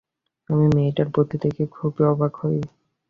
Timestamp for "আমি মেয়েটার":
0.49-1.07